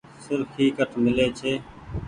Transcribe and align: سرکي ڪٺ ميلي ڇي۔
سرکي 0.23 0.65
ڪٺ 0.77 0.89
ميلي 1.03 1.27
ڇي۔ 1.39 1.51